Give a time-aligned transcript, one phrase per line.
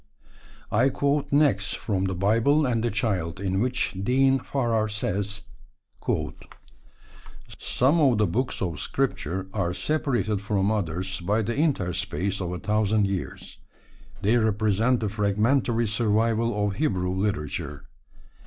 [0.71, 5.43] I quote next from The Bible and the Child, in which Dean Farrar says:
[7.59, 12.57] Some of the books of Scripture are separated from others by the interspace of a
[12.57, 13.59] thousand years.
[14.23, 17.85] They represent the fragmentary survival of Hebrew literature.